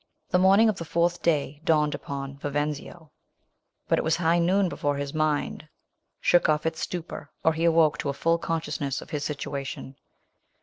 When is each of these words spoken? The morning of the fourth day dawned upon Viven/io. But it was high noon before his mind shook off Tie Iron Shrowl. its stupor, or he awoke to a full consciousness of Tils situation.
The 0.31 0.39
morning 0.39 0.67
of 0.67 0.77
the 0.77 0.83
fourth 0.83 1.21
day 1.21 1.61
dawned 1.63 1.93
upon 1.93 2.39
Viven/io. 2.39 3.11
But 3.87 3.99
it 3.99 4.03
was 4.03 4.15
high 4.15 4.39
noon 4.39 4.67
before 4.67 4.95
his 4.97 5.13
mind 5.13 5.69
shook 6.19 6.49
off 6.49 6.63
Tie 6.63 6.69
Iron 6.69 6.71
Shrowl. 6.71 6.71
its 6.71 6.79
stupor, 6.79 7.31
or 7.43 7.53
he 7.53 7.65
awoke 7.65 7.99
to 7.99 8.09
a 8.09 8.13
full 8.13 8.39
consciousness 8.39 9.01
of 9.03 9.09
Tils 9.11 9.21
situation. 9.21 9.95